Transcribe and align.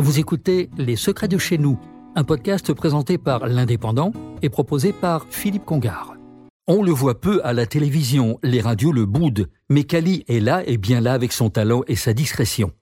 Vous 0.00 0.18
écoutez 0.18 0.70
Les 0.78 0.96
Secrets 0.96 1.28
de 1.28 1.36
chez 1.36 1.58
nous, 1.58 1.78
un 2.16 2.24
podcast 2.24 2.72
présenté 2.72 3.18
par 3.18 3.46
l'Indépendant 3.46 4.12
et 4.40 4.48
proposé 4.48 4.94
par 4.94 5.26
Philippe 5.28 5.66
Congard. 5.66 6.14
On 6.66 6.82
le 6.82 6.90
voit 6.90 7.20
peu 7.20 7.42
à 7.44 7.52
la 7.52 7.66
télévision, 7.66 8.38
les 8.42 8.62
radios 8.62 8.92
le 8.92 9.04
boudent, 9.04 9.46
mais 9.68 9.84
Kali 9.84 10.24
est 10.26 10.40
là 10.40 10.62
et 10.66 10.78
bien 10.78 11.02
là 11.02 11.12
avec 11.12 11.32
son 11.32 11.50
talent 11.50 11.82
et 11.86 11.96
sa 11.96 12.14
discrétion. 12.14 12.72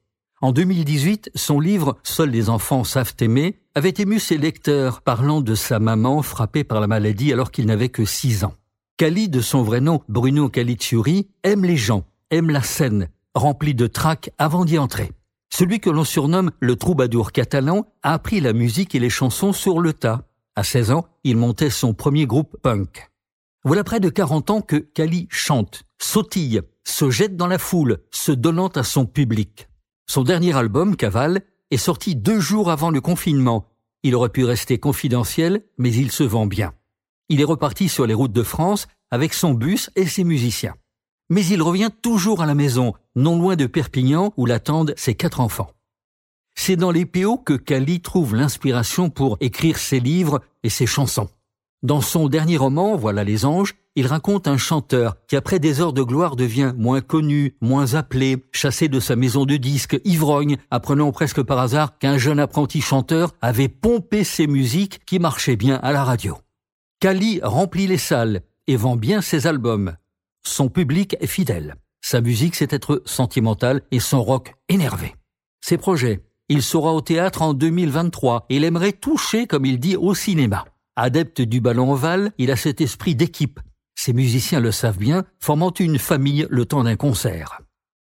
En 0.41 0.53
2018, 0.53 1.33
son 1.35 1.59
livre 1.59 1.99
Seuls 2.05 2.31
les 2.31 2.51
enfants 2.51 2.85
savent 2.85 3.17
aimer 3.19 3.59
avait 3.75 3.95
ému 3.99 4.21
ses 4.21 4.39
lecteurs 4.39 5.03
parlant 5.03 5.41
de 5.41 5.57
sa 5.57 5.81
maman 5.81 6.23
frappée 6.23 6.63
par 6.63 6.81
la 6.81 6.87
maladie 6.87 7.33
alors 7.33 7.51
qu'il 7.51 7.67
n'avait 7.67 7.89
que 7.89 8.05
6 8.05 8.45
ans. 8.45 8.55
Kali, 8.97 9.29
de 9.29 9.41
son 9.41 9.65
vrai 9.65 9.81
nom 9.81 10.03
Bruno 10.09 10.49
Calizzuri, 10.49 11.27
aime 11.43 11.65
les 11.65 11.77
gens, 11.77 12.05
aime 12.31 12.51
la 12.51 12.63
scène, 12.63 13.09
rempli 13.35 13.75
de 13.75 13.89
trac 13.89 14.31
avant 14.39 14.65
d'y 14.65 14.79
entrer. 14.79 15.11
Celui 15.59 15.81
que 15.81 15.91
l'on 15.91 16.05
surnomme 16.05 16.53
le 16.61 16.77
troubadour 16.77 17.33
catalan 17.33 17.93
a 18.05 18.13
appris 18.15 18.41
la 18.41 18.53
musique 18.53 18.95
et 18.95 19.01
les 19.01 19.11
chansons 19.11 19.53
sur 19.53 19.81
le 19.81 19.93
tas. 19.93 20.23
À 20.55 20.63
16 20.63 20.93
ans, 20.93 21.07
il 21.25 21.37
montait 21.37 21.69
son 21.69 21.95
premier 21.95 22.27
groupe 22.27 22.57
punk. 22.63 23.11
Voilà 23.65 23.83
près 23.83 23.99
de 23.99 24.09
40 24.09 24.51
ans 24.51 24.61
que 24.61 24.77
Kali 24.77 25.27
chante, 25.33 25.83
sautille, 26.01 26.61
se 26.85 27.11
jette 27.11 27.37
dans 27.37 27.49
la 27.49 27.59
foule, 27.59 27.99
se 28.13 28.31
donnant 28.31 28.69
à 28.69 28.85
son 28.85 29.05
public. 29.05 29.69
Son 30.07 30.23
dernier 30.23 30.57
album, 30.57 30.95
Cavale, 30.95 31.41
est 31.73 31.77
sorti 31.77 32.15
deux 32.15 32.39
jours 32.39 32.71
avant 32.71 32.93
le 32.93 33.01
confinement. 33.01 33.67
Il 34.05 34.15
aurait 34.15 34.29
pu 34.29 34.45
rester 34.45 34.79
confidentiel, 34.79 35.65
mais 35.77 35.93
il 35.93 36.13
se 36.13 36.23
vend 36.23 36.47
bien. 36.47 36.73
Il 37.31 37.41
est 37.41 37.45
reparti 37.53 37.89
sur 37.89 38.07
les 38.07 38.15
routes 38.15 38.31
de 38.31 38.45
France 38.45 38.87
avec 39.11 39.35
son 39.35 39.55
bus 39.55 39.91
et 39.97 40.07
ses 40.07 40.23
musiciens 40.23 40.77
mais 41.29 41.45
il 41.47 41.63
revient 41.63 41.91
toujours 42.03 42.43
à 42.43 42.47
la 42.47 42.55
maison, 42.55 42.95
non 43.17 43.39
loin 43.39 43.57
de 43.57 43.67
Perpignan 43.67 44.33
où 44.37 44.47
l'attendent 44.47 44.95
ses 44.97 45.15
quatre 45.15 45.41
enfants. 45.41 45.71
C'est 46.55 46.77
dans 46.77 46.91
les 46.91 47.07
PO 47.07 47.39
que 47.39 47.55
Cali 47.55 48.01
trouve 48.01 48.35
l'inspiration 48.35 49.11
pour 49.11 49.37
écrire 49.41 49.79
ses 49.79 50.01
livres 50.01 50.41
et 50.63 50.71
ses 50.71 50.87
chansons. 50.87 51.29
Dans 51.85 52.01
son 52.01 52.29
dernier 52.29 52.57
roman, 52.57 52.97
Voilà 52.97 53.23
les 53.23 53.45
anges, 53.45 53.77
il 53.95 54.09
raconte 54.09 54.49
un 54.49 54.57
chanteur 54.57 55.17
qui 55.29 55.37
après 55.37 55.61
des 55.61 55.81
heures 55.81 55.93
de 55.93 56.03
gloire 56.03 56.35
devient 56.35 56.73
moins 56.77 57.01
connu, 57.01 57.57
moins 57.61 57.95
appelé, 57.95 58.45
chassé 58.51 58.89
de 58.89 58.99
sa 58.99 59.15
maison 59.15 59.45
de 59.45 59.57
disques, 59.57 60.01
ivrogne, 60.05 60.57
apprenant 60.73 61.13
presque 61.13 61.43
par 61.43 61.59
hasard 61.59 61.99
qu'un 61.99 62.19
jeune 62.19 62.41
apprenti 62.41 62.81
chanteur 62.81 63.33
avait 63.41 63.69
pompé 63.69 64.25
ses 64.25 64.49
musiques 64.49 65.05
qui 65.05 65.21
marchaient 65.21 65.57
bien 65.57 65.77
à 65.77 65.93
la 65.93 66.03
radio. 66.03 66.39
Cali 67.01 67.39
remplit 67.43 67.87
les 67.87 67.99
salles 67.99 68.43
et 68.67 68.75
vend 68.75 68.97
bien 68.97 69.21
ses 69.21 69.47
albums. 69.47 69.95
Son 70.49 70.71
public 70.71 71.15
est 71.21 71.27
fidèle. 71.27 71.77
Sa 72.01 72.21
musique, 72.21 72.57
c'est 72.57 72.73
être 72.73 73.03
sentimentale 73.05 73.83
et 73.91 74.01
son 74.01 74.25
rock 74.25 74.55
énervé. 74.69 75.15
Ses 75.61 75.77
projets. 75.77 76.25
Il 76.49 76.63
sera 76.63 76.95
au 76.95 77.03
théâtre 77.03 77.43
en 77.43 77.53
2023 77.53 78.47
et 78.49 78.57
il 78.57 78.65
aimerait 78.65 78.93
toucher, 78.93 79.47
comme 79.47 79.67
il 79.67 79.79
dit, 79.79 79.95
au 79.95 80.15
cinéma. 80.15 80.65
Adepte 80.97 81.43
du 81.43 81.61
ballon 81.61 81.93
ovale, 81.93 82.33
il 82.39 82.51
a 82.51 82.57
cet 82.57 82.81
esprit 82.81 83.15
d'équipe. 83.15 83.61
Ses 83.95 84.15
musiciens 84.15 84.59
le 84.59 84.73
savent 84.73 84.99
bien, 84.99 85.25
formant 85.39 85.73
une 85.79 85.99
famille 85.99 86.47
le 86.49 86.65
temps 86.65 86.83
d'un 86.83 86.97
concert. 86.97 87.61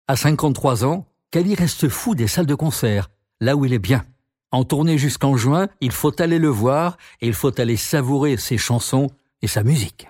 À 0.09 0.17
53 0.17 0.83
ans, 0.83 1.08
Kali 1.31 1.55
reste 1.55 1.88
fou 1.88 2.14
des 2.14 2.27
salles 2.27 2.45
de 2.45 2.55
concert, 2.55 3.09
là 3.39 3.55
où 3.55 3.64
il 3.64 3.73
est 3.73 3.80
bien. 3.80 4.03
En 4.52 4.66
tournée 4.66 4.97
jusqu'en 4.97 5.38
juin, 5.38 5.69
il 5.80 5.91
faut 5.91 6.21
aller 6.21 6.39
le 6.39 6.49
voir 6.49 6.97
et 7.21 7.27
il 7.27 7.33
faut 7.33 7.59
aller 7.59 7.77
savourer 7.77 8.36
ses 8.36 8.58
chansons 8.58 9.09
et 9.41 9.47
sa 9.47 9.64
musique. 9.64 10.08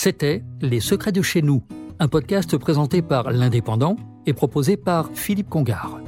C'était 0.00 0.44
Les 0.60 0.78
Secrets 0.78 1.10
de 1.10 1.22
chez 1.22 1.42
nous, 1.42 1.64
un 1.98 2.06
podcast 2.06 2.56
présenté 2.56 3.02
par 3.02 3.32
l'Indépendant 3.32 3.96
et 4.26 4.32
proposé 4.32 4.76
par 4.76 5.10
Philippe 5.12 5.48
Congard. 5.48 5.98